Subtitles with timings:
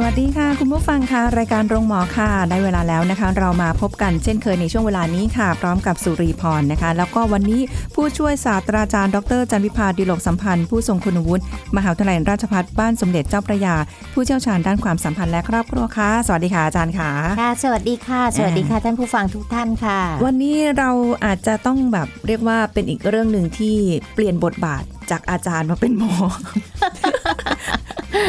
[0.00, 7.60] สวัสดีค่ะ คุณผู้ฟังค่ะรายการโรงหมอค่ะ ได้เวลาแล้วนะคะ เรามาพบกันเช่นเคยในช่วงเวลานี้ค่ะ พร้อมกับสุรีพรนะคะ แล้วก็วันนี้
[7.94, 11.42] ผู้ช่วยศาสตราจารย์ ดรจันวิพาดิโลกสัมพันธ์ ผู้ทรงคุณวุฒิ
[11.76, 13.74] มหาวิทยาลัยราชภัฏบ้านสมเด็จเจ้าพระยา
[14.12, 17.10] ผู้เชี่ยวชาญด้านความสัมพันธ์และครอบครัวค่ะสวัสดีค่ะอาจารย์ค่ะ
[17.40, 20.90] ค่ะ สวัสดีค่ะ สวัสดีค่ะท่านผู้ฟังทุกท่านค่ะ วันนี้เรา
[21.24, 23.76] อาจจะต้องแบบเรียกว่าเป็นอีกเรื่องหนึ่งที่
[24.14, 26.12] เปลี่ยนบทบาทจากอาจารย์มาเป็นหมอ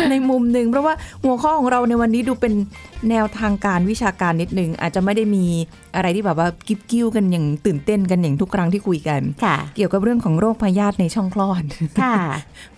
[0.10, 0.94] ในมุมหนึ่งเพราะว่า
[1.24, 2.54] หัวข้อของเราในวันนี้ดูเป็น
[3.10, 5.46] แนวทางการวิชาการนิดนึง อาจจะไม่ได้มี
[5.96, 11.64] อะไรที่แบบว่ากิ๊บกิ้วกันอย่างตื่นเต้นกันอย่างทุกครั้งที่คุยกันค่ะเกี่ยวกับเรื่องของโรคพยาธิในช่องคลอด
[12.02, 12.16] ค่ะ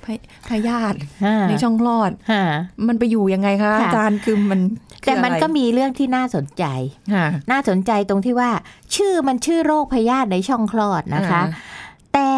[0.06, 0.18] พย
[0.50, 2.42] พยาธิฮ่าในช่องคลอดฮ่า
[2.88, 4.60] มันไปอยู่ยังไงคะค่ะอาจารย์คือมัน
[5.04, 6.64] คือแต่มันอะไรก็มีเรื่องที่น่าสนใจ
[7.14, 8.50] ค่ะน่าสนใจตรงที่ว่า
[8.96, 11.42] ชื่อมันชื่อโรคพยาธิในช่องคลอดนะคะ
[12.14, 12.30] แต่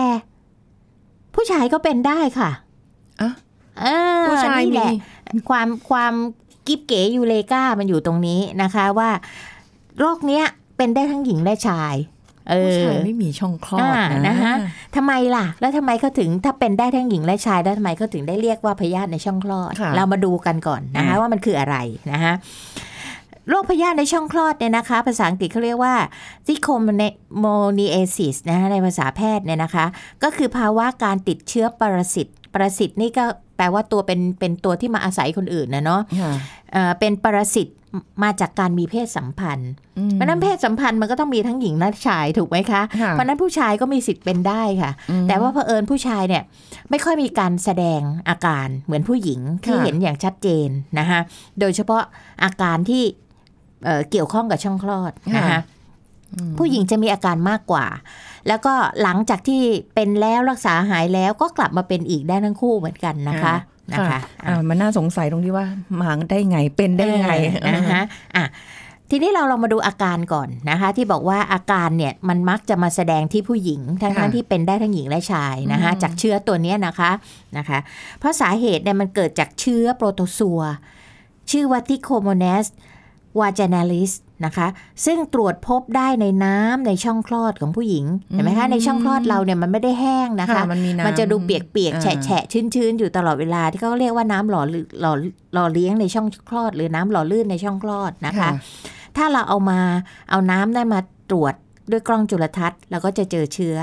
[1.35, 2.49] ผู้ชายก็เป็นได้ค่ะ
[3.21, 3.33] อะเออ
[4.27, 4.89] ผู้ชายนี่แหมีละ
[5.49, 6.13] ความความ
[6.67, 9.09] กิบเก๋ยูเลกามันอยู่ตรงนี้นะคะว่า
[9.99, 10.43] โรคเนี้ย
[10.77, 11.95] เป็นได้ทั้งหญิงและชาย
[12.49, 14.53] เอผู้อชายไม่มีช่องคลอดอ่านะนะคะ
[14.95, 21.75] ทำไมล่ะ แล้วทำไมเขาถึงถ้าเป็นได้ทั้งหญิงและชายแล้วทำไมเขาถึงได้เรียกว่าพยาธิในช่องคลอดค่ะเรามาดูกันก่อนนะคะอ่าว่ามันคืออะไร
[22.11, 22.33] นะคะ
[23.49, 25.95] โรคพยาธิในช่องคลอดเนี่ยนะคะ ภาษาอังกฤษเขาเรียกว่า
[26.47, 26.67] ซิโค
[27.39, 27.45] โม
[27.77, 29.85] นีเอซิสนะคะในภาษาแพทย์เนี่ยนะคะ
[30.23, 33.25] ก็คือภาวะการติดเชื้อปรสิตปรสิตนี่ก็
[33.57, 36.31] แปลว่าตัวเป็นเป็นตัวที่มาอาศัยคนอื่นนะเนาะค่ะ
[36.73, 37.67] เอ่อเป็นปรสิต
[38.23, 46.43] มาจากการมีเพศสัมพันธ์อืมเพราะฉะนั้นเพศสัมพันธ์มันก็ต้องมีทั้งหญิงและชายถูกไหมคะค่ะเพราะฉะนั้นผู้ชายก็มีสิทธิ์เป็นได้ค่ะอืมแต่ว่าเผอิญผู้ชายเนี่ย
[46.89, 51.19] ไม่ค่อยมีการแสดงอาการเหมือนผู้หญิงที่ค่ะเห็นอย่างชัดเจนนะคะ
[51.59, 52.01] โดยเฉพาะ
[52.43, 53.03] อาการที่
[53.85, 55.59] เอ่อเกี่ยวข้องกับช่องคลอดนะคะ
[56.57, 57.85] ผู้หญิงจะมีอาการมากกว่า
[58.47, 59.61] แล้วก็หลังจากที่
[59.95, 63.55] เป็นแล้วรักษาหายแล้วก็กลับมาเป็นอีกได้ทั้งคู่เหมือนกันนะคะ
[63.93, 65.65] นะคะอ่ามันน่าสงสัยตรงที่ว่า
[65.99, 67.31] มาได้ไงเป็นได้ไง
[67.61, 68.01] เออนะคะ
[68.35, 68.45] อะ
[69.09, 77.11] ทีนี้เราลองมาดูอาการก่อนนะคะ ที่บอกว่าอาการเนี่ยมันมักจะมาแสดงที่ผู้หญิง ทั้งค่ะทั้งที่เป็นได้ทั้งหญิงและชายนะคะอืมจากเชื้อตัวเนี้ยนะคะ
[77.57, 77.79] นะคะ
[78.19, 80.61] เพราะสาเหตุเนี่ยมันเกิดจากเชื้อโปรโตซัว
[81.51, 82.65] ชื่อว่าทิโคโมเนส
[83.39, 84.11] วาจานาลิส
[84.45, 84.67] นะคะ
[85.05, 95.13] ซึ่งตรวจพบได้ในน้ำในช่องคลอดของผู้หญิงเห็นไหมคะในช่องคลอดเราเนี่ยมันไม่ได้แห้งนะคะค่ะมันมีน้ำมันจะดูเปียกๆอ่าแฉะแฉะชื้นชื้นๆ อยู่ตลอดเวลาที่เขาเรียกว่าน้ำหล่อลื่นหล่อ
[95.53, 98.49] หล่อเลี้ยงในช่องคลอด หรือน้ำหล่อลื่นในช่องคลอดนะคะ
[99.17, 99.79] ถ้าเราเอามา
[100.29, 100.99] เอาน้ำได้มา
[101.31, 101.55] ตรวจ
[101.91, 103.77] ด้วยกล้องจุลทรรศน์เราก็จะเจอเชื้อ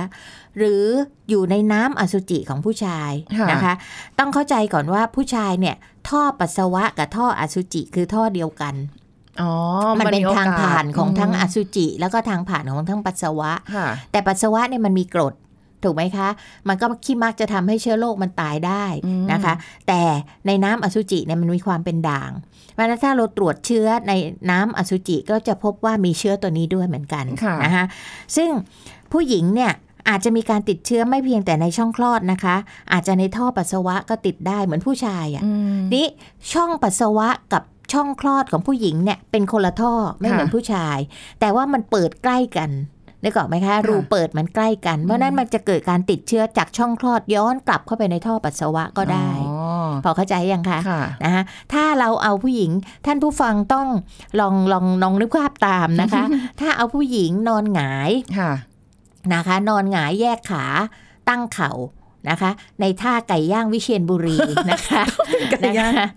[0.56, 0.82] หรือ
[1.28, 3.74] อยู่ในน้ำอสุจิของผู้ชายค่ะนะคะ
[4.18, 5.76] ต้องเข้าใจก่อนว่าผู้ชายเนี่ย
[6.08, 8.99] ท่อปัสสาวะกับท่ออสุจิคือท่อเดียวกันอ๋อ
[10.00, 15.34] มันเป็นโอกสทางผ่านของทั้งอมสุจิ แล้วก็ทางผ่านของทั้งปัสสาวะค่ะแต่ปัสสาวะเนี่ยมันมีกรด
[15.84, 16.28] ถูกไหมคะ
[16.68, 19.54] มันก็ขี้มักจะทำให้เชื้อโรคมันตายได้อืมนะคะ
[19.88, 20.00] แต่
[20.46, 22.30] ในน้ำอสุจิเนี่ยมันมีความเป็นด่าง
[22.72, 24.12] เพราะฉะนั้นถ้าเราตรวจเชื้อใน
[24.50, 27.84] น้ำอสุจิก็จะพบว่ามีเชื้อตัวนี้ด้วยเหมือนกันค่ะนะคะ
[28.36, 28.50] ซึ่ง
[29.12, 29.72] ผู้หญิงเนี่ย
[30.08, 32.56] อาจจะมีการติดเชื้อไม่เพียงแต่ในช่องคลอดนะคะ
[32.92, 36.06] อาจจะในท่อปัสสาวะก็ติดได้เหมือนผู้ชายอะอืมนี่
[36.52, 37.62] ช่องปัสสาวะกับ
[37.92, 40.98] ช่องคลอดของผู้หญิงเนี่ยเป็นคนละท่อไม่เหมือนค่ะผู้ชาย
[41.40, 42.70] แต่ว่ามันเปิดใกล้กัน
[43.24, 51.42] นึกออกไหมคะ รูเปิดมันใกล้กัน เพราะฉะนั้นมันจะเกิดการติดเชื้อจากช่องคลอดย้อนกลับเข้าไปในท่อปัสสาวะก็ได้อ๋อพอเข้าใจยังคะค่ะนะคะ
[51.72, 52.70] ถ้าเราเอาผู้หญิง
[53.06, 53.86] ท่านผู้ฟังต้อง
[54.40, 56.24] ลองลองลองนึกภาพตามนะคะ
[56.60, 58.52] ถ้าเอาผู้หญิงนอนหงายค่ะ
[59.34, 60.64] นะคะ นอนหงายแยกขา
[61.28, 61.72] ตั้งเข่า
[62.28, 62.50] นะคะ
[62.80, 64.36] ในท่าไก่ย่างวิเชียนบุรี
[64.70, 65.02] นะคะ
[65.52, 66.08] ไก่ย่างนะคะ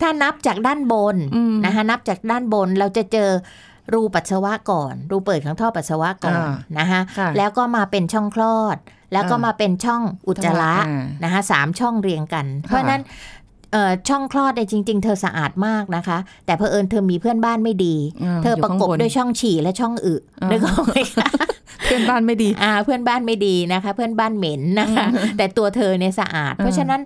[0.00, 3.30] ถ้านับจากด้านบนอืมนะคะนับจากด้านบนเราจะเจอ
[3.94, 8.76] รูปัสสาวะก่อน รูเปิดของท่อปัสสาวะก่อนอ่านะคะค่ะแล้วก็มาเป็นช่องคลอด
[9.12, 13.02] แล้วก็อ่ามมาเป็นช่องอุจจาระอ่านะคะสามช่องเรียงกัน เพราะฉะนั้น
[13.72, 21.57] เอ่อช่องคลอดเนี่ยจริง ๆ เธอสะอาดมากนะคะ แต่เพอเอิญเธอมีเพื่อนบ้านไม่ดีอ่าเธอประกบอยู่ข้างบนด้วยช่องฉี่และช่องอึอ่านึกออกไหมคะท
[21.88, 25.06] เพื่อนบ้านไม่ดีอ่าเพื่อนบ้านไม่ดีนะคะ เพื่อนบ้านเหม็นนะคะ
[25.38, 27.00] แต่ตัวเธอเนี่ยสะอาด เพราะฉะนั้น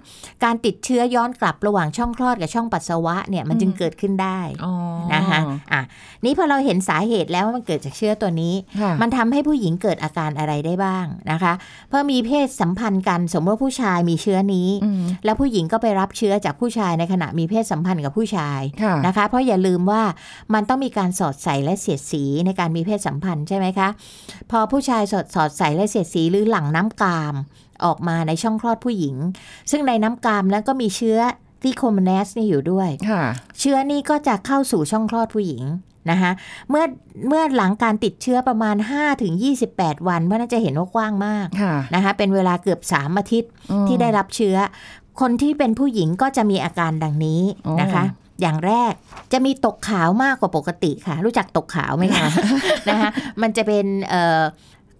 [0.44, 4.73] การติดเชื้อย้อนกลับระหว่างช่องคลอดกับช่องปัสสาวะเนี่ยมันจึงเกิดขึ้นได้อ๋อ
[5.14, 5.40] นะคะ
[5.73, 5.82] อะ
[6.25, 11.52] นี่พอเราเห็นสาเหตุแล้วว่ามันเกิดจากเชื้อตัวนี้ค่ะมันทำให้ผู้หญิงเกิดอาการอะไรได้บ้างนะคะ
[11.88, 20.02] เพราะมีเพศสัมพันธ์กันสมมติว่าผู้ชายมีเชื้อนี้อืมแล้วผู้หญิงก็ไปรับเชื้อจากผู้ชายในขณะมีเพศสัมพันธ์กับผู้ชายค่ะนะคะ เพราะอย่าลืมว่า
[20.55, 23.88] มันต้องมีการสอดใส่และเสียดสีในการมีเพศสัมพันธ์ใช่ไหมคะ
[24.50, 27.34] พอผู้ชายสอดสอดใส่และเสียดสีหรือหลั่งน้ำกาม
[27.84, 29.16] ออกมาในช่องคลอดผู้หญิง
[29.70, 31.19] ซึ่งในน้ำกามนั้นก็มีเชื้อ
[31.62, 33.24] ที่โคมเนสนี่อยู่ด้วยค่ะ
[33.60, 35.64] เชื้อนี้ก็จะเข้าสู่ช่องคลอดผู้หญิง
[36.10, 36.30] นะคะ
[36.70, 36.84] เมื่อ
[37.28, 38.76] เมื่อหลังการติดเชื้อประมาณ
[39.42, 44.56] 5-28 วันเพราะน่าจะเห็นว่ากว้างมากค่ะนะคะเป็นเวลาเกือบ 3 อาทิตย์อืมที่ได้รับเชื้อ
[45.20, 48.04] คนที่เป็นผู้หญิงก็จะมีอาการดังนี้อ๋อนะคะ
[48.42, 48.92] อย่างแรก
[49.32, 52.26] จะมีตกขาวมากกว่าปกติค่ะ รู้จักตกขาวไหมคะ
[52.88, 53.10] นะคะ
[53.42, 54.42] มันจะเป็นเอ่อ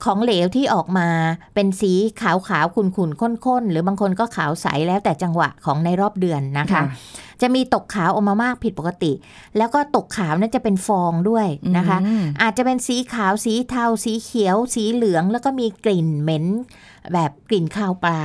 [0.04, 1.08] ของเหลวที่ออกมา
[1.54, 6.82] เป็นสีขาวขาวๆขุ่นขุ่นๆข้นๆ หรือบางคนก็ขาวใสแล้วแต่จังหวะของในรอบเดือนนะคะ
[7.42, 9.12] จะมีตกขาวออกมามากผิดปกติ
[9.56, 11.46] แล้วก็ตกขาวนั่นจะเป็นฟองด้วย
[11.76, 16.44] นะคะอืมอาจจะเป็นสีขาวสีเทา สีเขียว สีเหลือง แล้วก็มีกลิ่นเหม็น
[17.12, 18.22] แบบกลิ่นคาวปลา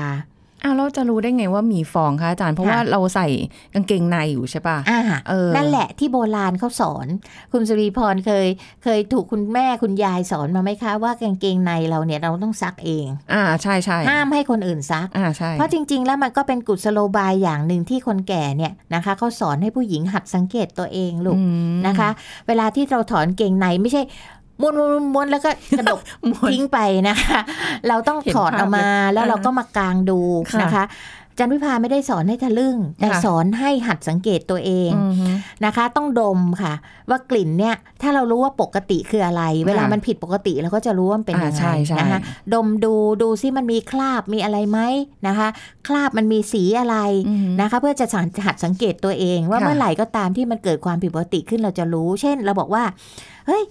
[0.63, 3.27] อ้าวเราจะรู้ได้ไงว่ามีฟองคะอาจารย์เพราะค่ะว่าเราใส่
[3.74, 7.07] กางเกงในอยู่ใช่ป่ะอ่าเออนั่นแหละที่โบราณเขาสอน
[7.51, 8.48] คุณสุริพรเคย
[8.83, 21.44] เคยถูกคุณแม่คุณยายสอนมาไหมคะว่ากางเกงในเราเนี่ยเราต้องซักเอง อ่าใช่ใช่ห้ามให้คนอื่นซักอ่าใช่เพราะจริง ๆ แล้วมันก็เป็นกุศโลบายอย่างหนึ่งที่คนแก่เนี่ยนะคะเขาสอนให้ผู้หญิงหัดสังเกตตัวเองลูกอื
[21.74, 22.09] มนะคะ
[22.48, 24.01] เวลาที่เราถอนเกงในไม่ใช่
[24.62, 26.00] ม้วนม้วนม้วนม้วนแล้วก็กระดก
[26.31, 27.39] ม้วนทิ้งไปนะคะ
[27.88, 30.19] เราต้องเห็นถอดภาพออกมาเลยแล้วเราอ่าก็มากางดู
[30.51, 30.86] ค่ะนะคะ
[31.39, 35.27] จันวิพาไม่ได้สอนให้ทะลึ่ง แต่ค่ะสอนให้หัดสังเกตตัวเองอืมฮึ
[35.65, 36.74] นะคะ ต้องดมค่ะ
[37.09, 42.19] ว่ากลิ่นเนี่ย ถ้าเรารู้ว่าปกติคืออะไร เวลามันผิดปกติเราก็จะรู้ว่ามันเป็นอ่ายังไงใช่ใช่นะคะ
[42.54, 44.80] ดมดูดูซิมันมีคราบมีอะไรไหม
[45.27, 45.48] นะคะ
[45.88, 52.83] คราบมันมีสีอะไรอืมฮึนะคะ เพื่อจะสังหัดสังเกตตัวเอง ว่าค่ะเมื่อไหร่ก็ตามที่มันเกิดความผิดปกติขึ้นเราจะรู้ เช่น เราบอกว่า
[53.48, 53.63] เฮ้ย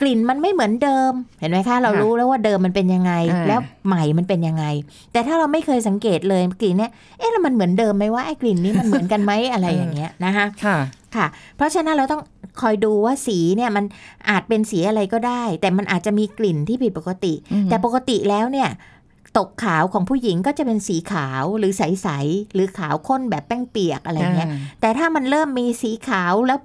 [0.00, 4.64] กลิ่นมันไม่เหมือนเดิม เห็นไหมคะ เรารู้แล้วว่าเดิมมันเป็นยังไงอ่าแล้วใหม่มันเป็นยังไง
[5.12, 10.78] แต่ถ้าเราไม่เคยสังเกตเลยกลิ่นเนี่ยเอ๊ะแล้วมันเหมือนเดิมไหมว่าไอ้กลิ่นนี้มันเหมือนกันไหมอะไรอย่างเงี้ยนะคะค่ะ
[11.16, 11.26] ค่ะ
[11.56, 12.22] เพราะฉะนั้นเราต้อง
[12.60, 13.84] คอยดูว่าสีเนี่ยมัน
[14.30, 18.68] อาจเป็นสีอะไรก็ได้ แต่มันอาจจะมีกลิ่นที่ผิดปกติอืมแต่ปกติแล้วเนี่ย
[19.38, 24.48] ตกขาวของผู้หญิงก็จะเป็นสีขาวหรือใส ๆ หรือขาวข้นแบบแป้งเปียกอะไรเงี้ย
[24.80, 26.58] แต่ถ้ามันเริ่มมีสีขาวแล้ว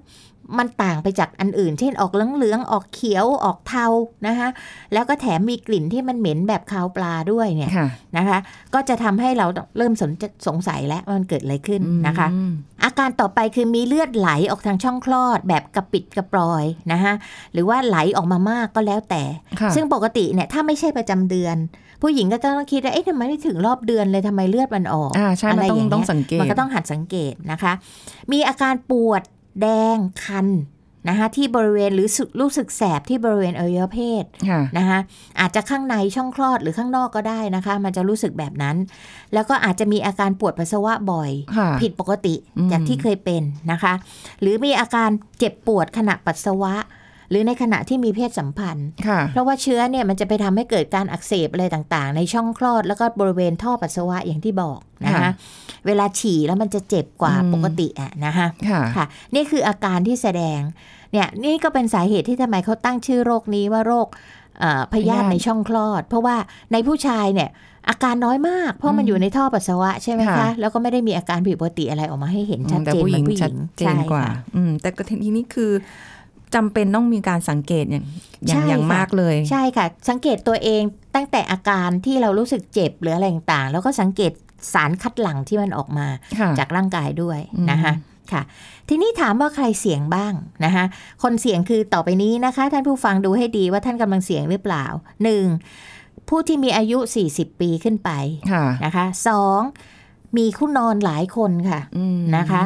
[0.57, 3.87] มันต่างไปจากอันอื่น เช่นออกเหลืองๆออกเขียวออกเทา
[4.27, 4.49] นะคะ
[4.93, 7.87] แล้วก็แถมมีกลิ่นที่มันเหม็นแบบคาวปลาด้วยเนี่ยค่ะ
[8.17, 8.37] นะคะ
[8.73, 9.45] ก็จะทำให้เรา
[9.77, 10.11] เริ่มสน
[10.47, 12.51] สงสัยแล้วว่ามันเกิดอะไรขึ้นนะคะอืม
[12.83, 17.13] อาการต่อไปคือมีเลือดไหลออกทางช่องคลอด แบบกระปิดกระปรอยนะคะ
[17.53, 19.23] หรือว่าไหลออกมามากก็แล้วแต่
[19.59, 21.57] ค่ะซึ่งปกติเนี่ยถ้าไม่ใช่ประจำเดือน
[22.01, 27.73] ผู้หญิงก็จะต้องคิดว่าเอ๊ะทำไมไม่ถึงรอบเดือนเลยทำไมเลือดมันออกอ่าใช่มันอะไรต้องอย่างเงี้ยต้องสังเกตมันก็ต้องหัดสังเกตนะคะ
[28.31, 29.21] มีอาการปวด
[29.61, 30.47] แดงคัน
[31.09, 34.99] นะคะที่บริเวณหรือสึกรู้สึกแสบที่บริเวณอวัยวะเพศค่ะนะคะ
[35.39, 38.75] อาจจะข้างในช่องคลอดหรือข้างนอกก็ได้นะคะ มันจะรู้สึกแบบนั้น
[39.33, 43.93] แล้วก็อาจจะมีอาการปวดปัสสาวะบ่อยค่ะผิดปกติอืมจากที่เคยเป็นนะคะ
[44.41, 45.09] หรือมีอาการ
[45.39, 46.85] เจ็บปวดขณะปัสสาวะห
[47.35, 55.31] รือในขณะที่มีเพศสัมพันธ์ค่ะเพราะว่าเชื้อเนี่ยมันจะไปทำให้เกิดการอักเสบอะไรต่างๆ ในช่องคลอดแล้วก็บริเวณท่อปัสสาวะอย่างที่บอกนะคะค่ะ
[55.85, 59.05] เวลาฉี่แล้วมันจะเจ็บกว่าอืมปกติอะนะคะค่ะค่ะ
[59.35, 60.59] นี่คืออาการที่แสดง
[61.11, 64.07] เนี่ยนี่ก็เป็นสาเหตุที่ทำไมเขาตั้งชื่อโรคนี้ว่าโรค
[64.59, 66.35] เอ่อพยาธิพยาธิในช่องคลอด เพราะว่า
[66.73, 67.49] ในผู้ชายเนี่ย
[67.89, 75.71] อาการน้อยมาก เพราะมันอยู่ในท่อปัสสาวะใช่ไหมคะค่ะแล้วก็ไม่ได้มีอาการผิดปกติอะไรออกมาให้เห็นชัดแต่เจนผู้เหหมืญิองนผู้หชัญิดงเจนกว่าใช่ค่ะอืมแต่ก็ทีนี้คือ
[76.55, 78.05] จำเป็นต้องมีการสังเกตอย่าง
[78.47, 80.81] อย่างใช่อย่างค่ะมากเลย ใช่ค่ะ สังเกตตัวเอง
[81.15, 84.31] ตั้งแต่อาการที่เรารู้สึกเจ็บหรืออะไรต่างๆ แล้วก็สังเกต
[84.73, 86.07] สารคัดหลั่งที่มันออกมา
[86.39, 87.93] ค่ะจากร่างกายด้วยอืมนะคะ
[88.31, 88.41] ค่ะ
[88.89, 90.33] ทีนี้ถามว่าใครเสี่ยงบ้าง
[90.65, 90.85] นะคะ
[91.23, 94.85] คนเสี่ยงคือต่อไปนี้นะคะ ท่านผู้ฟังดูให้ดีว่าท่านกำลังเสี่ยงหรือเปล่า
[95.23, 95.45] หนึ่ง
[96.29, 96.97] ผู้ที่มีอายุ
[97.29, 98.09] 40 ปีขึ้นไป
[98.51, 99.59] ค่ะนะคะสอง
[100.37, 102.61] มีคู่นอนหลายคนค่ะอืมนะคะ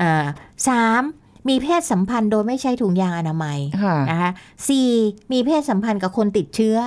[0.00, 0.26] อ่า
[0.68, 1.02] สาม
[1.48, 4.30] มีเพศสัมพันธ์โดยไม่ใช้ถุงยางอนามัยค่ะนะคะ
[4.68, 4.90] สี่
[5.32, 6.78] มีเพศสัมพันธ์กับคนติดเชื้อ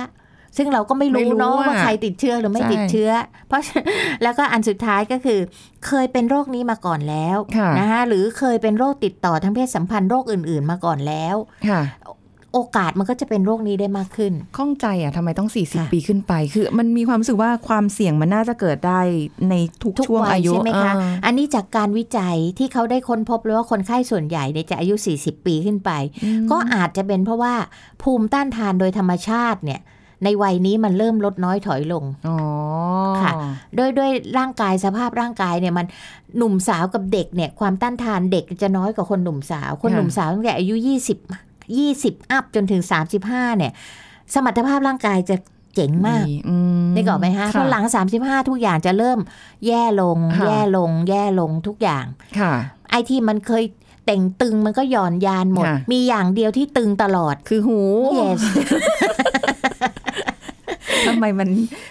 [0.56, 3.10] ซึ่งเราก็ไม่ไม่รู้รู้เนาะอะว่าใครติดเชื้อหรือไม่ใช่ติดเชื้อ
[3.48, 3.60] เพราะ
[4.22, 5.40] แล้วก็อันสุดท้ายก็คือ
[5.86, 11.36] เคยเป็นโรคนี้มาก่อนแล้วค่ะนะคะหรือเคยเป็นโรคติดต่อทางเพศสัมพันธ์โรคอื่น ๆ มาก่อนแล้ว
[11.68, 11.80] ค่ะ
[12.54, 19.00] โอกาสมันก็จะเป็นโรคนี้ได้มากขึ้น ข้องใจอะทำไมต้องค่ะ40 ปีขึ้นไป คือมันมีความรู้สึกว่าความเสี่ยงมันน่าจะเกิดได้
[19.50, 25.90] ในทุกทุกช่วงวัยอายุใช่ไหมคะเอออันนี้จากการวิจัยที่เขาได้ค้นพบเลยว่าคนไข้ส่วนใหญ่เนี่ยจะอายุ 40 ปีขึ้นไป
[26.24, 27.54] อืมก็อาจจะเป็นเพราะว่า
[28.02, 29.80] ภูมิต้านทานโดยธรรมชาติเนี่ย
[30.24, 32.38] ในวัยนี้มันเริ่มลดน้อยถอยลงอ๋อ
[33.22, 33.32] ค่ะ
[33.78, 35.86] ด้วยด้วยร่างกายสภาพร่างกายเนี่ยมัน
[36.36, 40.74] หนุ่มสาวกับเด็กเนี่ยความต้านทานเด็กจะน้อยกว่าคนหนุ่มสาว คนหนุ่มสาวตั้งแต่อายุ
[41.12, 42.82] 20 20 อัพจนถึง
[43.20, 43.72] 35 เนี่ย
[44.34, 45.36] สมรรถภาพร่างกายจะ
[45.74, 47.84] เจ๋งมากดีอืมได้ก่อนไหมฮะเพราะหลัง
[48.16, 49.18] 35 ทุกอย่างจะเริ่ม
[49.66, 52.04] แย่ลงค่ะแย่ลง แย่ลงทุกอย่าง
[52.38, 52.52] ค่ะ
[52.90, 53.64] ไอที่มันเคย
[54.06, 57.80] แต่งตึงมันก็หย่อนยานหมดค่ะมีอย่างเดียวที่ตึงตลอดคือหู
[58.18, 58.40] yes
[61.06, 61.48] ทำไมมัน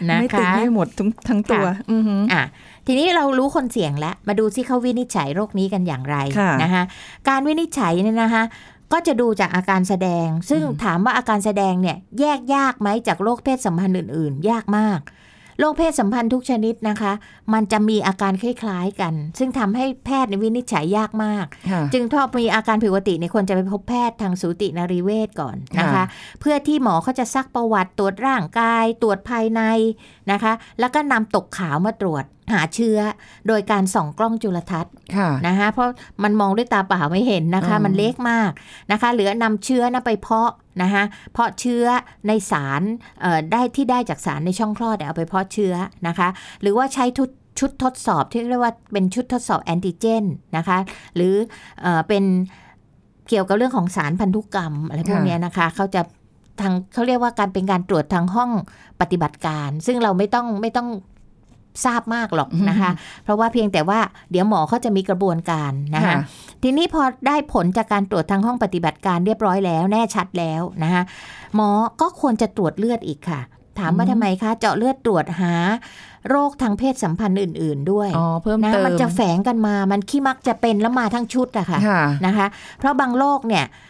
[0.09, 2.43] นะไม่ตึงคะให้หมดทั้งทั้งตัวอือหืออะ
[2.87, 6.83] ทีนี้เรารู้คนเสี่ยงแล้ว มาดูซิเขาวินิจฉัยโรคนี้กันอย่างไรค่ะนะคะ
[7.29, 8.43] การวินิจฉัยเนี่ยนะคะ
[8.93, 15.01] ก็จะดูจากอาการแสดง ซึ่งถามว่าอาการแสดงเนี่ยแยกยากไหมจากโรคเพศสัมพันธ์อื่น ๆ ยากมาก
[15.61, 17.11] โรคเพศสัมพันธ์ทุกชนิดนะคะ
[17.53, 26.05] มันจะมีอาการคล้ายๆกัน ซึ่งทำให้แพทย์วินิจฉัยยากมากค่ะจึงถ้ามีอาการผิดปกติเนี่ยควรจะไปพบแพทย์ทางสูตินรีเวชก่อนนะคะค่ะ
[26.39, 29.61] เพื่อที่หมอเขาจะซักประวัติตรวจร่างกาย ตรวจภายใน
[30.31, 32.97] นะคะ แล้วก็นำตกขาวมาตรวจ หาเชื้อ
[33.47, 35.87] โดยการส่องกล้องจุลทรรศน์ค่ะนะคะเพราะ
[36.23, 38.51] มันมองด้วยตาเปล่าไม่เห็นนะคะอืมมันเล็กมาก
[38.91, 40.51] นะคะหรือนำเชื้อนะไปเพาะ
[40.81, 41.03] นะคะ
[41.33, 41.85] เพาะเชื้อ
[42.27, 42.81] ในสาร
[43.21, 45.73] เอ่อได้ที่ได้จากสารในช่องคลอดเนี่ยเอาไปเพาะเชื้อ
[46.07, 46.27] นะคะ
[46.61, 47.29] หรือว่าใช้ทุด
[47.59, 50.23] ชุดทดสอบที่เรียกว่าเป็นชุดทดสอบแอนติเจน
[50.57, 50.77] นะคะ
[51.15, 51.33] หรือ
[51.81, 52.23] เออเป็น
[53.29, 56.01] เกี่ยวกับเรื่องของสารพันธุกรรมอะไรพวกค่ะเนี้ยนะคะเขาจะ
[56.61, 58.51] ทางเขาเรียกว่าการเป็นการตรวจทางห้อง
[59.01, 60.87] ปฏิบัติการ ซึ่งเราไม่ต้องไม่ต้อง
[61.85, 62.91] ทราบมากหรอกนะคะ
[63.23, 63.99] เพราะว่าเพียงแต่ว่า
[64.31, 66.17] เดี๋ยวหมอเขาจะมีกระบวนการนะคะค่ะ
[66.63, 71.03] ทีนี้พอได้ผลจากการตรวจทางห้องปฏิบัติการเรียบร้อยแล้วแน่ชัดแล้วนะคะ
[71.55, 71.69] หมอ
[72.01, 73.41] ก็ควรจะตรวจเลือดอีกค่ะ
[73.79, 75.53] ถามว่าอืมทำไมคะเจาะเลือดตรวจหา
[76.29, 82.47] โรคทางเพศสัมพันธ์อื่น ๆ ด้วยอ๋อเพิ่มนะเติมมันจะแฝงกันมา มันขี้มักจะเป็นแล้วมาทั้งชุดอะค่ะค่ะนะคะ
[82.79, 83.88] เพราะบางโรคเนี่ยเอ่อ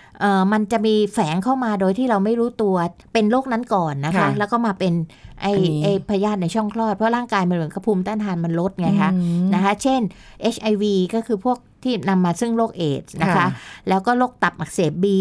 [0.52, 2.76] มันจะมีแฝงเข้ามาโดยที่เราไม่รู้ตัว
[3.14, 4.94] เป็นโรคนั้นก่อนนะคะค่ะแล้วก็มาเป็น
[5.42, 10.02] ไออันนี้ไอพยาธิในช่องคลอด เพราะร่างกายมันเหมือนกับภูมิต้านทานมันลดไงคะอืมนะคะเช่น
[10.56, 10.84] HIV
[11.16, 13.48] ก็คือพวกที่นำมาซึ่งโรคเอดส์นะคะค่ะ
[13.90, 15.20] แล้วก็โรคตับอักเสบบี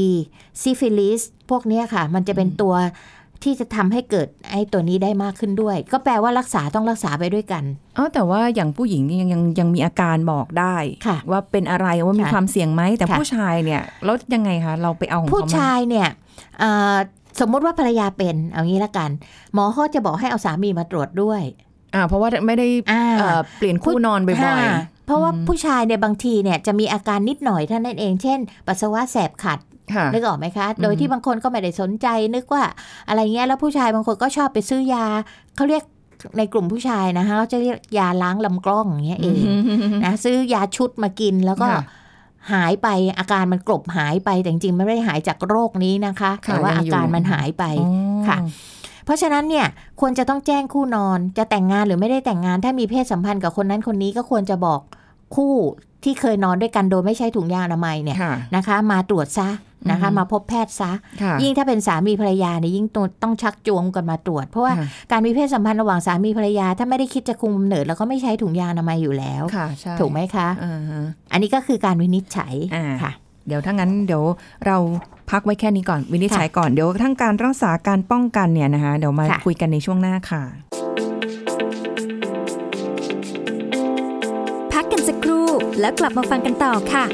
[0.62, 2.74] ซิฟิลิสพวกเนี้ยค่ะ มันจะเป็นตัว
[3.44, 7.64] ที่จะทำให้เกิดไอ้ตัวนี้ได้มากขึ้นด้วย ก็แปลว่ารักษาต้องรักษาไปด้วยกัน
[7.96, 10.76] อ๋อแต่ว่าอย่างผู้หญิงนี่ยังยังยังมีอาการบอกได้
[11.06, 16.08] ค่ะว่าเป็นอะไรว่ามีค่ะความเสี่ยงไหมแต่ค่ะผู้ชายเนี่ยแล้วยังไงคะเราไปเอาของผู้เขามาชายเนี่ย
[16.60, 16.96] เอ่อ
[17.40, 19.10] สมมุติว่าภรรยาเป็นเอางี้ละกัน
[19.54, 21.42] หมอเขาจะบอกให้เอาสามีมาตรวจด้วย
[21.94, 24.54] อ่าเพราะว่าไม่ได้อ่าเอ่อเปลี่ยนคู่นอนบ่อยค่ะ
[25.06, 29.77] เพราะว่าอืมผู้ชายเนี่ยบางทีเนี่ยจะมีอาการนิดหน่อยเท่านั้นเอง เช่น ปัสสาวะแสบขัดๆค่ะ
[30.12, 32.64] นึกออกไหมคะ โดยที่บางคนก็ไม่ได้สนใจนึกว่า
[33.08, 35.04] อะไรเงี้ยแล้วผู้ชายบางคนก็ชอบไปซื้อยา
[35.56, 35.82] เขาเรียก
[36.38, 39.42] ในกลุ่มผู้ชายนะคะเขาจะเรียกยาล้างลำกล้องอย่างเงี้ยเอง
[40.04, 41.82] นะซื้อยาชุดมากินแล้วก็ค่ะ
[42.52, 47.88] หายไปอาการมันกลบหายไปแต่จริงๆไม่ได้หายจากโรคนี้นะคะค่ะแต่ว่ายังอาอยู่การมันหายไปอ๋
[48.20, 48.38] อค่ะ
[49.04, 49.66] เพราะฉะนั้นเนี่ย
[50.00, 54.80] ควรจะต้องแจ้งคู่นอนจะแต่งงานหรือไม่ได้แต่งงาน ถ้ามีเพศสัมพันธ์กับคนนั้นคนนี้ก็ควรจะบอก
[55.36, 55.52] คู่
[56.04, 59.48] ที่เคยนอนด้วยกันโดยไม่ใช้ถุงยางอนามัยเนี่ยค่ะนะคะ มาตรวจซะ
[59.90, 60.92] นะคะอือฮึมาพบแพทย์ซะ
[61.22, 73.12] ค่ะยิ่งถ้าเป็นสามีภรรยาเนี่ยยิ่งต้องต้องชักจูงกันมาตรวจ เพราะว่าค่ะการมีเพศสัมพันธ์ระหว่างสามีภรรยา ถ้าไม่ได้คิดจะคุมกำเนิดแล้วก็ไม่ใช้ถุงยางอนามัยอยู่แล้วค่ะใช่ถูกไหมคะอ่าฮะอันนี้ก็คือการวินิจฉัยอ่าค่ะ
[73.46, 74.24] เดี๋ยวถ้างั้นเดี๋ยว
[74.66, 74.76] เรา
[75.30, 80.42] พักไว้แค่นี้ก่อนวินิจฉัยก่อนเดี๋ยวทั้งการรักษาการป้องกันเนี่ยนะคะเดี๋ยวมาค่ะคุยกันในช่วงหน้าค่ะ
[84.72, 85.46] พักกันสักครู่
[85.80, 87.04] แล้วกลับมาฟังกันต่อค่ะ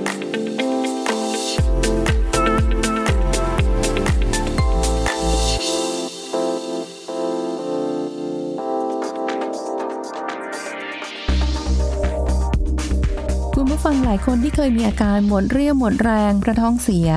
[14.14, 17.08] ายคนที่เคยมีอาการหมดเรี่ยวหมดแรงกระท้องเสีย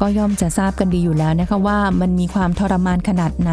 [0.00, 3.52] ก็ย่อมจะทราบกันดีอยู่แล้วนะคะว่ามันมีความทรมานขนาดไหน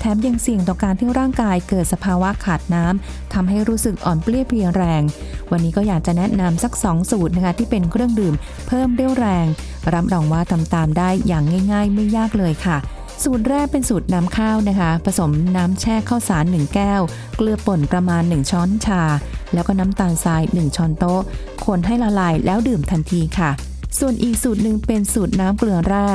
[0.00, 5.02] แถมยังเสี่ยงต่อการที่ร่างกายเกิดสภาวะขาดน้ำทำให้รู้สึกอ่อนเปลี้ยเพลียแรง
[5.50, 8.34] วันนี้ก็อยากจะแนะนำสัก 2 สูตรนะคะที่เป็นเครื่องดื่ม
[8.68, 9.46] เพิ่มเรี่ยวแรง
[9.94, 12.76] รับรองว่าทำตามได้อย่างง่าย ๆ ไม่ยากเลยค่ะ
[13.22, 17.00] สูตรแรกเป็นสูตรน้ำข้าวนะคะ ผสมน้ำแช่ข้าวสาร 1 แก้ว
[17.36, 19.02] เกลือป่นประมาณ 1 ช้อนชา
[19.54, 21.20] แล้วก็น้ำตาลทราย 1 ช้อนโต๊ะ
[21.66, 23.50] คนให้ละลายแล้วดื่มทันทีค่ะ
[23.98, 26.08] ส่วนอีกสูตรหนึ่งเป็นสูตรน้ำเกลือแร่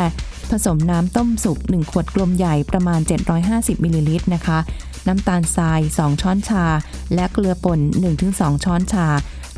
[0.51, 2.99] ผสมน้ำต้มสุก 1 ขวดกลมใหญ่ประมาณ
[3.41, 4.59] 750มิลลิลิตรนะคะ
[5.07, 6.65] น้ำตาลทราย 2 ช้อนชา
[7.13, 7.79] และเกลือป่น
[8.21, 9.07] 1-2 ช้อนชา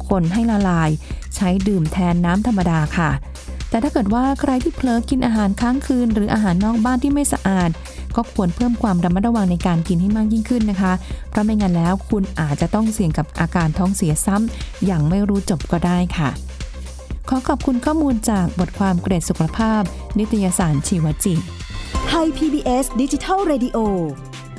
[0.09, 0.89] คนให้ละลาย
[1.35, 3.09] ใช้ดื่มแทนน้ำธรรมดาค่ะ
[3.71, 7.69] แต่ถ้าเกิดว่าใครที่เผลอกินอาหารค้างคืน หรืออาหารนอกบ้านที่ไม่สะอาด
[8.15, 10.93] ก็ควรเพิ่มความระมัดระวังในการกินให้มากยิ่งขึ้นนะคะ
[11.29, 16.29] เพราะไม่งั้นแล้วคุณอาจจะต้องเสี่ยงกับอาการท้องเสียซ้ำอย่างไม่รู้จบก็ได้ค่ะ
[17.29, 19.81] ขอขอบคุณข้อมูลจากบทความเกรดสุขภาพ
[20.19, 21.39] นิตยสารชีวจิต
[22.07, 23.77] ไทย PBS ดิจิทัล Radio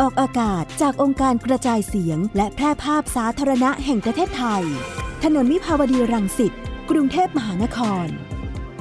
[0.00, 4.62] ออกอากาศจากองค์การกระจายเสียง และแพร่ภาพสาธารณะแห่งประเทศไทย
[5.24, 6.52] ถนนมิภาวดีรังสิต
[6.90, 8.08] กรุงเทพมหานคร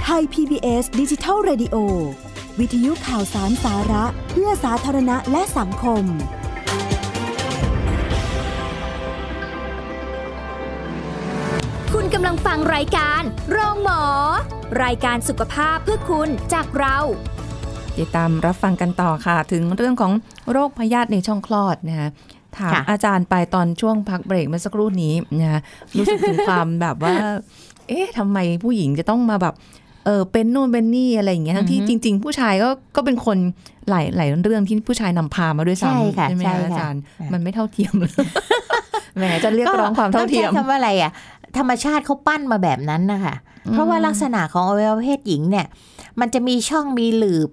[0.04, 1.76] ไทย PBS ดิจิทัล Radio
[2.60, 6.04] วิทยุข่าวสารสาระ เพื่อสาธารณะและสังคม
[11.94, 14.04] คุณกำลังฟังรายการโรงหมอ
[14.84, 16.98] รายการสุขภาพเพื่อคุณจากเรา
[17.98, 20.12] ติดตามรับฟังกันต่อค่ะ ถึงเรื่องของ
[20.52, 22.10] โรคพยาธิในช่องคลอดนะคะ
[22.58, 25.60] ถามค่ะอาจารย์ไปตอนช่วงพักเบรกเมื่อสักครู่นี้นะคะ
[25.98, 27.16] รู้สึกถึงความแบบว่า
[27.88, 29.56] เอ๊ะทำไมผู้หญิงจะต้องมาแบบ
[30.06, 33.38] เออเป็นนู่นเป็นนี่อะไรอย่างเงี้ยทั้งที่อือจฮึริง ๆ ผู้ชายก็ก็เป็นคน
[33.90, 38.12] หลายหลายเรื่องที่ผู้ชายนำพามาด้วยใช่ซ้ำค่ะใช่ไหมใช่คะค่ะอาจารย์ค่ะมันไม่เท่าเทียมเลย
[39.18, 41.12] แหมจะเรียกร้องความเท่าเทียมต้องใช้คำว่าอะไรอะ
[41.58, 43.36] ธรรมชาติเขาปั้นมาแบบนั้นนะคะ
[43.72, 45.66] เพราะว่าลักษณะของอวัยวะเพศหญิงเนี่ย
[46.20, 47.50] มันจะมีช่องมีหลืบ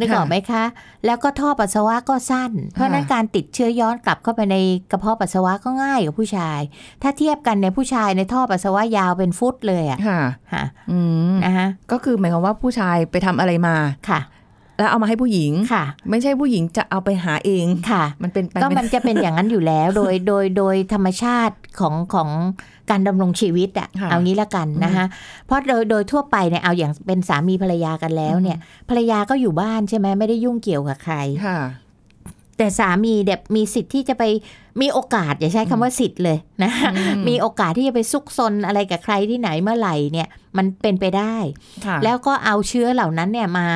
[0.00, 0.64] นึกออกไหมคะ
[1.06, 4.56] แล้วก็ท่อปัสสาวะก็สั้น เพราะฉะนั้นการติดเชื้อย้อนกลับเข้าไปใน
[4.90, 6.60] กระเพาะปัสสาวะก็ง่ายกว่าผู้ชาย
[7.02, 10.20] ถ้าเทียบกันเนี่ยผู้ชายในท่อปัสสาวะยาวเป็นฟุตเลยอะค่ะ
[10.52, 10.98] ค่ะอื
[11.30, 13.76] มนะคะก็คือหมายความว่าผู้ชายไปทำอะไรมา
[14.08, 14.20] ค่ะ
[14.80, 22.28] แล้วเอามาให้ผู้หญิงค่ะ ไม่ใช่ผู้หญิงจะเอาไปหาเองค่ะ มันเป็นไปก็ไม่มันจะเป็นอย่างนั้นอยู่แล้ว โดยโดยโดยธรรมชาติของของ
[22.90, 25.04] การดำรงชีวิตอะค่ะเอางี้ละกันนะคะ
[25.46, 28.58] เพราะโดยโดยทั่วไปเนี่ยเอาอย่างเป็นสามีภรรยากันแล้วเนี่ย
[28.88, 31.58] ภรรยาก็อยู่บ้านใช่ไหมไม่ได้ยุ่งเกี่ยวกับใครค่ะ
[32.56, 34.22] แต่สามีเด็บมีสิทธิ์ที่จะไป
[34.80, 41.34] มีโอกาสอย่าใช้คำว่าสิทธิ์เลยนะอืมมีโอกาสที่จะไปซุกซนอะไรกับใครที่ไหนเมื่อไหร่เนี่ยมันเป็นไปได้
[41.86, 43.66] ค่ะแล้วก็เอาเชื้อเหล่านั้นเนี่ยมา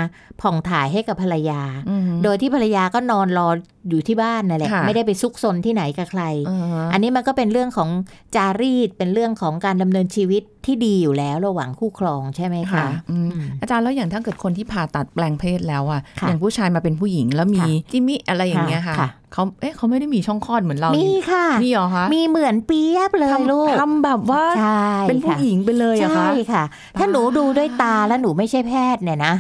[0.43, 3.49] ผ่องถ่ายให้กับภรรยาอืมโดยที่ภรรยาก็นอนรอ
[3.89, 7.91] อยู่ที่บ้านนั่นแหละค่ะไม่ได้ไปซุกซนที่ไหนกับใครอ่าฮะอันนี้มันก็เป็นเรื่องของ
[8.37, 26.65] จารีตเป็นเรื่องของการดำเนินชีวิตที่ดีอยู่แล้วระหว่างคู่ครองใช่ไหมค่ะคะอืมอืมอาจารย์แล้วอย่างถ้าเกิดคนที่ผ่าตัดแปลงเพศแล้วอะค่ะอย่างผู้ชายมาเป็นผู้หญิงแล้วมีค่ะจิมิอะไรอย่างเงี้ยค่ะค่ะ เขาเอ๊ะเขาไม่ได้มีช่องคลอดเหมือนเรา มีนี่ค่ะมีเหรอคะมีเหมือนเปียบเลยทำลูกทำแบบว่าใช่เป็นผู้ค่ะหญิงไปเลยเหรอะใช่คะค่ะ
[26.99, 29.35] ถ้าหนูดูด้วยตาแล้วหนูไม่ใช่แพทย์เนี่ยนะ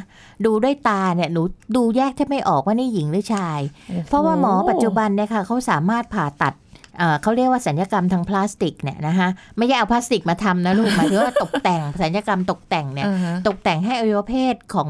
[0.46, 1.42] ดูด้วยตาเนี่ยหนู
[1.76, 3.60] ดูแยกแทบไม่ออกว่านี่หญิงหรือชาย
[4.08, 6.54] เพราะว่าหมอปัจจุบันเนี่ยค่ะเขาสามารถผ่าตัด
[6.98, 14.88] เอ่อเขาเรียกว่าสัญญกรรมทางพลาสติกเนี่ยนะคะไม่ใช่เอาพลาสติกมาทำนะลูกหมายถึงว่าตกแต่งสัญญกรรมตกแต่งเนี่ยอ่าฮะตกแต่งให้อวัยวะเพศของ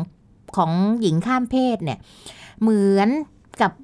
[0.56, 0.70] ของ
[1.02, 1.98] หญิงข้ามเพศเนี่ย
[2.62, 3.08] เหมือน
[3.60, 3.83] กับกับอ่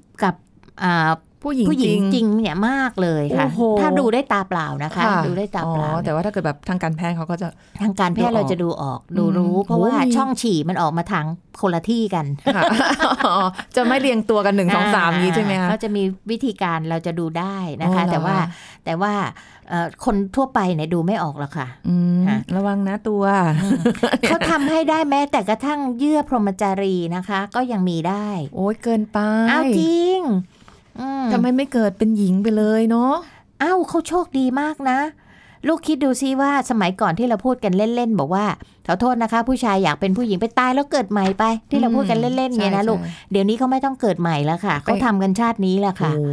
[1.45, 7.47] ผู้หญิงผู้หญิงจริงจริงเนี่ยมากเลยค่ะโอ้โหถ้าดูได้ตาเปล่านะคะค่ะดูได้ตาอ๋อเปล่าแต่ว่าถ้าเกิดแบบทางการแพทย์เขาก็จะ
[7.81, 11.25] ทางการแพทย์ดูออกเราจะดูออกดูรู้อืมเพราะว่าโอ้มีช่องฉี่มันออกมาทาง
[11.61, 12.63] คนละที่กันค่ะ
[13.25, 13.35] อ๋อ
[13.75, 18.35] จะไม่เรียงตัวกันหนึ่งสองสามนี้ใช่ไหมคะเขาจะมีวิธีการเราจะดูได้นะคะอ๋อเหรอแต่ว่า
[18.85, 19.13] แต่ว่า
[19.69, 23.23] เอ่อคนทั่วไปเนี่ยดูไม่ออกหรอกค่ะอืมค่ะระวังนะตัว
[24.27, 30.60] เขาทำให้ได้แม้แต่กระทั่งเยื่อพรหมจารีนะคะ ก็ยังมีได้ โอ้ยเกินไปอ้าวจริงอืม
[31.31, 33.13] ทำไมไม่เกิดเป็นหญิงไปเลยเนาะ
[33.61, 34.99] อ้าวเขาโชคดีมากนะ
[35.67, 38.45] ลูกคิดดูซิว่าสมัยก่อนที่เราพูดกันเล่นๆบอกว่า
[38.87, 46.23] ขอโทษนะคะ ผู้ชายอยากเป็นผู้หญิงไปตายแล้วเกิดใหม่ไป ที่เราพูดกันเล่นๆเนี่ยนะใช่ลูกใช่เดี๋ยวนี้เขาไม่ต้องเกิดใหม่แล้วค่ะเขาทำกันชาตินี้แหละค่ะโอ้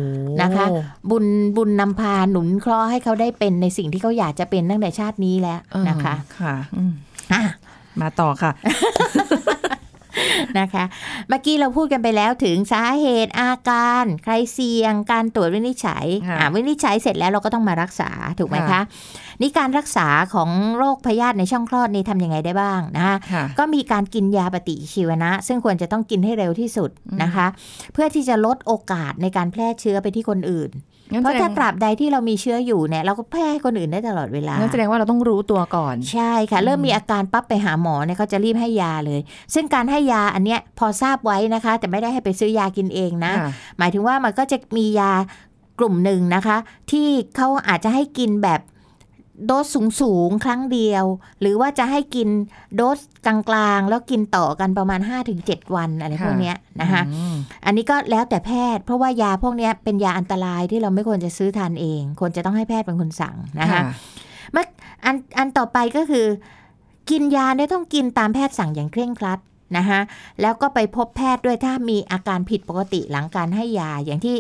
[0.43, 0.67] นะคะ
[1.11, 1.25] บุญ
[1.57, 6.93] บุญนำพาหนุนเคราะห์ให้เขาได้เป็นในสิ่งที่เขาอยากจะเป็นตั้งแต่ชาตินี้แล้วเออนะคะค่ะอืม
[7.33, 7.43] อะ
[8.01, 8.51] มาต่อค่ะ
[10.61, 10.85] นะคะ
[11.29, 18.81] เมื่อกี้เราพูดกันไปแล้วถึงสาเหตุอาการ ใครเสี่ยงการตรวจวินิจฉัยค่ะอ่าวินิจฉัยเสร็จแล้วเราก็ต้องมารักษาถูกไหมคะค่ะ
[19.41, 26.91] นี่การรักษาของโรคพยาธิในช่องคลอดนี่ทำยังไงได้บ้างนะคะค่ะก็มีการกินยาปฏิชีวนะ ซึ่งควรจะต้องกินให้เร็วที่สุด
[27.23, 27.47] นะคะ
[27.93, 39.21] เพื่อที่จะลดโอกาสในการแพร่เชื้อไปที่คนอื่นงั้น เพราะแสดถ้างตราบใดที่เรามีเชื้ออยู่เนี่ยเราก็แพร่ให้คนอื่นได้ตลอดเวลางั้นแสดงว่าเราต้องรู้ตัวก่อน ใช่ค่ะ เริ่มมีอาการปั๊บไปหาหมอเนี่ยเขาจะรีบให้ยาเลย
[39.55, 45.13] ซึ่งการให้ยาอันเนี้ยพอทราบไว้นะคะ แต่ไม่ได้ให้ไปซื้อยากินเองนะค่ะหมายถึงว่ามันก็จะมียา
[45.79, 46.57] กลุ่มหนึ่งนะคะ
[46.91, 48.61] ที่เขาอาจจะให้กินแบบ
[49.47, 51.05] โดสสูงสูงๆครั้งเดียว
[51.41, 52.29] หรือว่าจะให้กิน
[52.77, 55.01] โดสกลางๆ แล้วกินต่อกันประมาณ
[55.39, 63.81] 5-7 วันอะไรพวกเนี้ยนะคะอืมอันนี้ก็แล้วแต่แพทย์ เพราะว่ายาพวกเนี้ยเป็นยาอันตรายที่เราไม่ควรจะซื้อทานเอง ควรจะต้องให้แพทย์เป็นคนสั่งนะคะ
[65.05, 66.27] อันอันต่อไปก็คือ
[67.11, 69.39] กินยาเนี่ยต้องกินตามแพทย์สั่งอย่างเคร่งครัด
[69.77, 70.01] นะคะ
[70.41, 74.37] แล้วก็ไปพบแพทย์ด้วยถ้ามีอาการผิดปกติหลังการให้ยา อย่างที่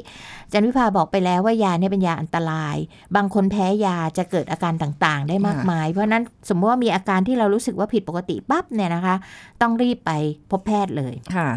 [0.52, 2.76] จันวิภาบอกไปแล้วว่ายาเนี่ยเป็นยาอันตราย
[3.16, 9.14] บางคนแพ้ยาจะเกิดอาการต่างๆ ได้มากมาย เพราะฉะนั้นสมมติว่ามีอาการที่เรารู้สึกว่าผิดปกติปั๊บเนี่ยนะคะ
[9.60, 10.12] ต้องรีบไป
[10.50, 11.50] พบแพทย์เลยค่ะ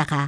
[0.00, 0.22] นะคะ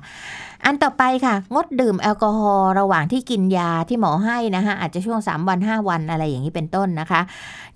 [0.65, 7.21] อันต่อไปค่ะ งดดื่มแอลกอฮอล์ระหว่างที่กินยาที่หมอให้นะคะอาจจะช่วง 3 วัน 5 วันอะไรอย่างนี้เป็นต้นนะคะ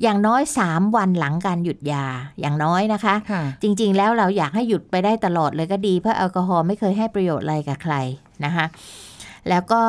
[0.03, 2.07] อย่างน้อย 3 วันหลังการหยุดยา
[2.41, 7.95] อย่างน้อยนะคะค่ะจริงๆแล้วเราอยากให้หยุดไปได้ตลอดเลยก็ดีเพราะแอลกอฮอล์ไม่เคยให้ประโยชน์อะไรกับใคร
[8.45, 8.67] นะคะ
[9.49, 9.83] แล้วก็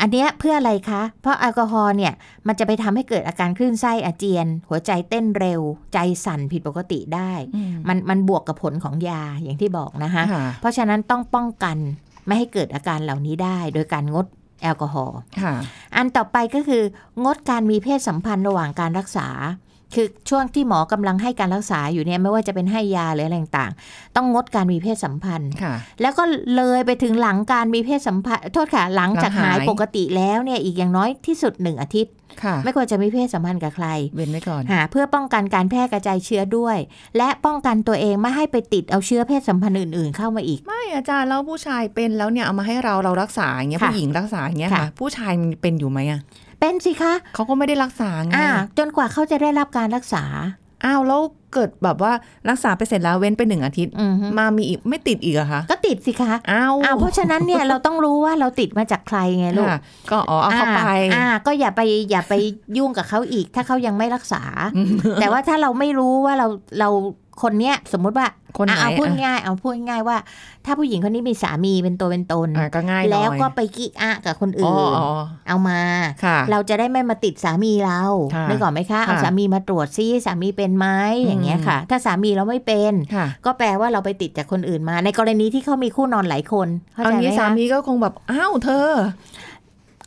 [0.00, 2.12] อันเนี้ยเพื่ออะไรคะ เพราะแอลกอฮอล์เนี่ย
[2.46, 5.60] มันจะไปทำให้เกิดอาการคลื่นไส้อาเจียน หัวใจเต้นเร็ว
[5.94, 7.32] ใจสั่นผิดปกติได้
[7.88, 11.76] มันมันบวกกับผลของยาอย่างที่บอกนะคะค่ะเพราะฉะนั้นต้องป้องกัน
[12.26, 14.26] ไม่ให้เกิดอาการเหล่านี้ได้ โดยการงด
[14.62, 15.54] แอลกอฮอล์ค่ะ
[15.96, 16.82] อันต่อไปก็คือ
[17.24, 19.28] งดการมีเพศสัมพันธ์ระหว่างการรักษา
[19.94, 26.24] คือช่วงที่หมอกำลังให้การรักษาอยู่เนี่ยไม่ว่าจะเป็นให้ยาหรืออะไรต่างๆ ต้องงดการมีเพศสัมพันธ์ค่ะแล้วก็
[26.56, 32.12] เลยไปถึงหลังการมีเพศสัมพันธ์โทษค่ะหลังจากหลังหาหายยปกติแล้วเนี่ยอีกอย่างน้อยที่สุดหนึ่งอาทิตย์
[32.44, 36.76] ค่ะไม่ควรจะมีเพศสัมพันธ์กับใคร เว้นไว้ก่อนหาเพื่อป้องกันการแพร่กระจายเชื้อด้วย
[37.16, 46.20] และป้องกันตัวเองไม่ให้ไปติดเอาเชื้อเพศสัมพันธ์อื่นๆ เข้ามาอีก ไม่อาจารย์แล้วผู้ชายเป็นแล้วเนี่ยเอามาให้เราเรารักษาอย่างเงี้ยค่ะผู้หญิงรักษาอย่างเงี้ยค่ะค่ะผู้ชายเป็นอยู่ไหมอะ
[46.62, 48.48] เป็นสิคะเขาก็ไม่ได้รักษาไงอ่า
[48.78, 50.24] จนกว่าเขาจะได้รับการรักษา
[50.84, 51.20] อ้าวแล้ว
[51.52, 52.12] เกิดแบบว่า
[52.50, 60.82] รักษาไปเสร็จแล้วเว้นไปหนึ่งอาทิตย์อือฮึมามีอีกไม่ติดอีกเหรอะคะก็ติดสิคะอ้าวอ้าวเพราะฉะนั้นเนี่ยเราต้องรู้ว่าเราติดมาจากใครไงลูกค่ะก็อ๋อเอาเข้าไป
[61.14, 62.34] อ่อ่าก็อย่าไปอย่าไป
[62.76, 64.42] ยุ่งกับเขาอีก ถ้าเขายังไม่รักษา
[65.20, 66.46] แต่ว่าถ้าเราไม่รู้ว่าเรา
[66.80, 66.88] เรา
[67.42, 68.26] คนเนี้ยสมมุติว่า
[68.58, 70.16] คนไหนอะเอาพูดอะง่ายเอาพูดง่ายว่า
[70.64, 75.10] ถ้าผู้หญิงคนนี้มีสามีเป็นตัวเป็นตนอะก็ง่ายหน่อยแล้วก็ไปกิ๊กอะกับคนอ๋อื่อนอ๋อ
[75.48, 75.80] เอามา
[76.24, 78.00] ค่ะเราจะได้ไม่มาติดสามีเรา
[78.34, 88.88] ค่ะนึกออกไหมคะเอาค่ะสามีมาตรวจซิสามีเป็นไหมอืมอย่างเงี้ยค่ะ ถ้าสามีเราไม่เป็นค่ะก็แปลว่าเราไปติดจากคนอื่นมา ในกรณีที่เขามีคู่นอนหลายคนเข้าเอาใจไหมงี้สาคะมีก็คงแบบอ้าวเธอ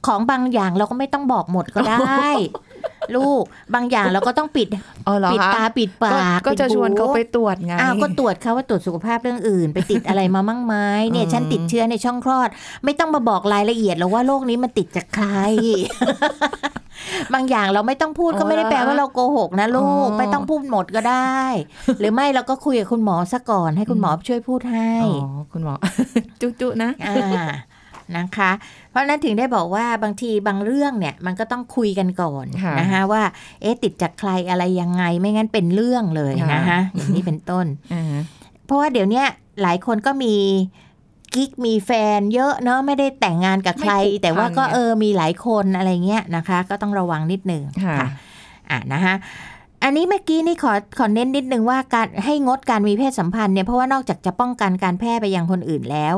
[0.08, 2.28] ของบางอย่างเราก็ไม่ต้องบอกหมดก็ได้
[3.18, 4.68] ลูกบางอย่างเราก็ต้องปิด
[5.08, 10.76] อ๋อเหรอปิดคะตาปิดปากก็จะปิดหูชวนเขาไปตรวจไงอ้าวก็ตรวจเขาว่าตรวจสุขภาพเรื่องอื่น ไปติดอะไรมามั่งไหม
[11.12, 12.50] เนี่ยอืมฉันติดเชื้อในช่องคลอด
[12.84, 15.28] ไม่ต้องมาบอกรายละเอียดหรอกว่าโรคนี้มันติดจากใคร
[17.34, 21.40] บางอย่างเราไม่ต้องพูดก็ไม่ได้แปลว่าเราโกหกนะลูกไม่ต้องพูดหมดก็ได้
[22.00, 25.74] หรือไม่เราก็คุยกับคุณหมอซะก่อนให้คุณหมอช่วยพูดให้อ๋อคุณหมอ
[26.42, 27.46] จุจุๆนะอ่า
[28.18, 28.52] นะคะ
[28.90, 33.24] เพราะฉะนั้นถึงได้บอกว่าบางทีบางเรื่องเนี่ยมันก็ต้องคุยกันก่อนค่ะนะคะว่า
[33.62, 38.16] เอ๊ะติดจากใครอะไรยังไงไม่งั้นเป็นเรื่องเลยค่ะนะคะอย่างนี้เป็นต้นอ่า
[38.66, 39.26] เพราะว่าเดี๋ยวเนี้ย
[39.62, 40.36] หลายคนก็มี
[41.36, 47.98] กิ๊กมีแฟนเยอะเนอะไม่ได้แต่งงานกับใครไม่ผูกพันแต่ว่าก็ไงเออมีหลายคนอะไรเงี้ยนะคะ ก็ต้องระวังนิดหนึ่งค่ะ
[48.70, 49.14] อะนะคะ
[49.88, 56.16] อันนี้เมื่อกี้นี่ขอขอเน้นนิดนึงว่าการให้งดการมีเพศสัมพันธ์เนี่ยเพราะว่านอกจากจะป้องกันการแพร่ไปยังคนอื่นแล้ว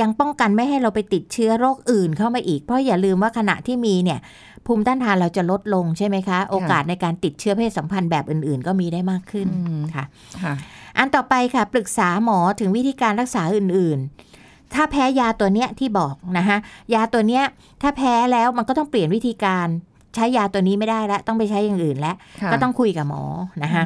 [0.00, 4.18] ยังป้องกันไม่ให้เราไปติดเชื้อโรคอื่นเข้ามาอีก เพราะอย่าลืมว่าขณะที่มีเนี่ย
[4.66, 10.04] ภูมิต้านทานเราจะลดลงใช่ไหมคะ โอกาสในการติดเชื้อเพศสัมพันธ์แบบอื่น ๆ ก็มีได้มากขึ้นอืมค่ะ
[10.42, 10.54] ค่ะ
[10.98, 13.98] อันต่อไปค่ะปรึกษาหมอถึงวิธีการรักษาอื่น
[14.36, 16.58] ๆถ้าแพ้ยาตัวเนี้ยที่บอกนะคะ
[16.94, 17.44] ยาตัวเนี้ย
[17.82, 19.68] ถ้าแพ้แล้วมันก็ต้องเปลี่ยนวิธีการ
[20.14, 23.22] ใช้ยาตัวนี้ไม่ได้แล้วต้องไปใช้อย่างอื่นแล้วค่ะก็ต้องคุยกับหมอ
[23.62, 23.82] นะคะ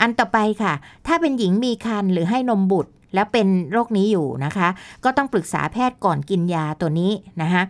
[0.00, 0.72] อันต่อไปค่ะ
[1.06, 4.68] ถ้าเป็นหญิงมีครรภ์หรือให้นมบุตรแล้วเป็นโรคนี้อยู่นะคะ
[5.04, 7.62] ก็ต้องปรึกษาแพทย์ก่อนกินยาตัวนี้นะคะ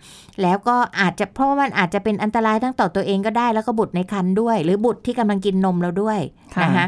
[0.43, 6.19] แล้วก็อาจจะเพราะว่ามันอาจจะเป็นอันตรายทั้งต่อตัวเองก็ได้ แล้วก็บุตรในครรภ์ด้วย หรือบุตรที่กำลังกินนมเราด้วย
[6.57, 6.87] ค่ะนะคะ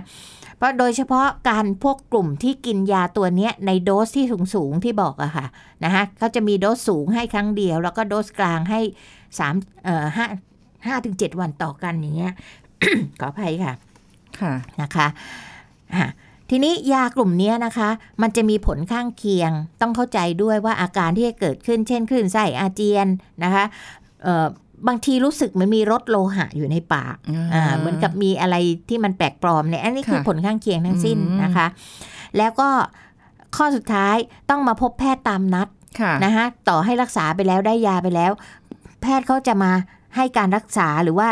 [0.56, 5.46] เพราะโดยเฉพาะการพวกกลุ่มที่กินยาตัวเนี้ยในโดสที่สูงสูงๆที่บอกอะค่ะ
[5.84, 8.80] นะคะเขาจะมีโดสสูงให้ครั้งเดียว แล้วก็โดสกลางให้
[9.38, 10.26] สามเอ่อห้า
[10.86, 12.32] ห้าถึงเจ็ดวันต่อกันอย่างเงี้ย
[13.20, 13.74] ขออภัยค่ะ
[14.40, 15.06] ค่ะนะคะ
[15.94, 16.06] อะ
[16.50, 17.88] ทีนี้ยากลุ่มเนี้ยนะคะ
[18.22, 23.06] มันจะมีผลข้างเคียง ต้องเข้าใจด้วยว่าอาการที่จะเกิดขึ้นเช่นคลื่นไส้อาเจียน
[23.44, 23.64] นะคะ
[24.22, 24.46] เอ่อ
[24.88, 28.56] บางทีรู้สึกเหมันมีรสโลหะอยู่ในปากอ่าอ่าเหมือนกับมีอะไร
[28.88, 31.66] ที่มันแปลกปลอมเนี่ยอันนี้คือค่ะผลข้างเคียงทั้งสิ้นอืมนะคะ
[32.38, 32.68] แล้วก็
[33.56, 34.16] ข้อสุดท้าย
[34.50, 35.68] ต้องมาพบแพทย์ตามนัด
[36.00, 38.32] ค่ะนะคะต่อให้รักษาไปแล้วได้ยาไปแล้ว
[39.02, 39.72] แพทย์เขาจะมา
[40.16, 41.28] ให้การรักษาหรือว่า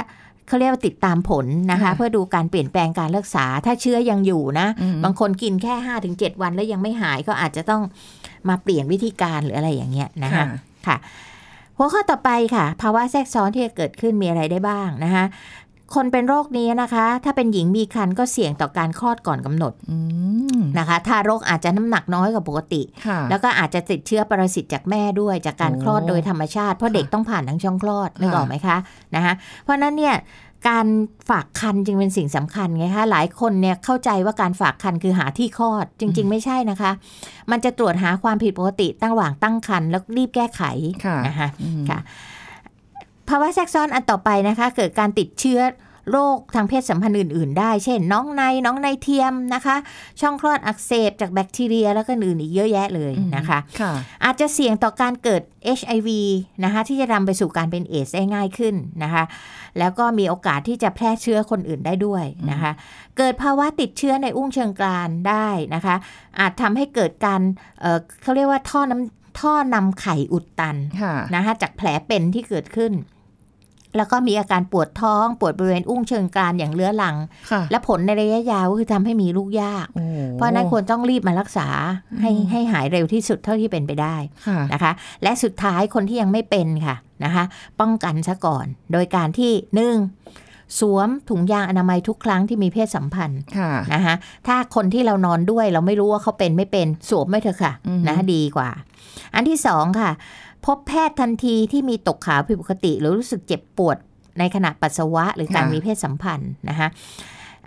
[0.49, 7.83] เขาเรียกว่าติดตามผลนะคะค่ะเพื่อดูการเปลี่ยนแปลงการรักษา ถ้าเชื้อยังอยู่นะอืมบางคนกินแค่5-7ถึงวันแล้วยังไม่หายก็อาจจะต้อง
[8.49, 10.47] มาเปลี่ยนวิธีการหรืออะไรอย่างเงี้ยนะคะค่ะ
[10.87, 10.97] ค่ะ
[11.77, 15.25] หัวข้อต่อไปค่ะ ภาวะแทรกซ้อนที่จะเกิดขึ้นมีอะไรได้บ้างนะคะ
[15.95, 19.99] คนเป็นโรคนี้นะคะ ถ้าเป็นหญิงมีครรภ์ก็เสี่ยงต่อการคลอดก่อนกำหนดอื
[20.57, 28.77] มนะคะทารกอาจจะน้ำหนักน้อยกว่าปกติค่ะแล้วก็อาจจะติดเชื้อปรสิตจากแม่ด้วยจากการโอ้คลอดโดยธรรมชาติ เพราะค่ะเด็กต้องผ่านทั้งช่องคลอดนึกค่ะออกไหมคะ
[29.15, 30.15] นะคะเพราะฉะนั้นเนี่ย
[30.69, 30.87] การ
[31.31, 36.93] ฝากคันจึงเป็นสิ่งสำคัญไงคะหลายคนเนี่ยเข้าใจว่าการฝากคันคือหาที่คลอดจริง ๆ ไม่ใช่นะคะ
[37.51, 40.63] มันจะตรวจหาความผิดปกติตั้งหว่างตั้งคันแล้วรีบแก้ไข
[41.05, 41.99] ค่ะนะคะอืมค่ะ
[43.33, 45.61] ภาวะแทรกซ้อนอันต่อไปนะคะ เกิดการติดเชื้อ
[46.11, 49.77] โรคทางเพศสัมพันธ์อื่น ๆ ได้ เช่น น้องใน น้องในเทียมนะคะ
[50.21, 53.93] ช่องคลอดอักเสบจากแบคทีเรีย แล้วก็อื่นอีกเยอะแยะเลยนะคะค่ะ
[54.25, 55.43] อาจจะเสี่ยงต่อการเกิด
[55.79, 56.09] HIV
[56.65, 59.25] นะคะ ที่จะนำไปสู่การเป็นเอสได้ง่ายขึ้นนะคะ
[59.79, 62.73] แล้วก็มีโอกาสที่จะแพร่เชื้อคนอื่นได้ด้วยนะคะ
[63.19, 65.95] เกิดภาวะติดเชื้อในอุ้งเชิงกรานได้นะคะ
[66.39, 67.41] อาจทำให้เกิดการ
[67.81, 72.93] เอ่อเขาเรียกว่าท่อน้ำท่อนำไข่อุดตันค่ะนะคะจากแผลเป็นที่เกิดขึ้น
[73.97, 77.17] แล้วก็มีอาการปวดท้องปวดบริเวณอุ้งเชิงกรานอย่างเรื้อรัง
[77.51, 81.69] ค่ะและผลในระยะยาวก็คือทำให้มีลูกยากโอ้เพราะฉะนั้นควรต้องรีบมารักษา
[82.21, 87.45] ให้อืมให้หายเร็วที่สุดเท่าที่เป็นไปได้ค่ะนะคะ และสุดท้ายคนที่ยังไม่เป็นค่ะนะคะ
[87.81, 89.97] ป้องกันซะก่อน โดยการที่หนึ่ง
[90.81, 94.15] สวมถุงยางอนามัยทุกครั้งที่มีเพศสัมพันธ์ค่ะนะคะ
[94.47, 98.71] ถ้าคนที่เรานอนด้วยเราไม่รู้ว่าเขาเป็นไม่เป็นสวมไม่เถอะค่ะอือฮึนะดีกว่า
[99.35, 100.11] อันที่สองค่ะ
[100.67, 103.97] พบแพทย์ทันทีที่มีตกขาวผิดปกติ หรือรู้สึกเจ็บปวด
[104.39, 106.89] ในขณะปัสสาวะ หรือการมีเพศสัมพันธ์นะคะ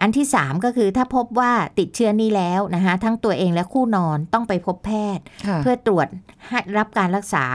[0.01, 6.07] อันที่สามก็คือถ้าพบว่าติดเชื้อนี้แล้วนะคะทั้งตัวเองและคู่นอนต้องไปพบแพทย์ค่ะเพื่อตรวจ
[6.47, 7.45] ให้รับการรักษา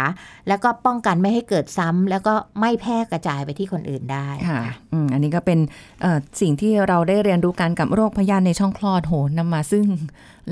[0.49, 5.59] แล้วก็ป้องกันไม่ให้เกิดซ้ำแล้วก็ไม่แพร่กระจายไปที่คนอื่นได้ค่ะอืมอันนี้ก็เป็น
[6.01, 9.87] เอ่อสิ่งที่เราได้เรียนรู้กันกับโรคพยาธิในช่องคลอดโหนำมาซึ่ง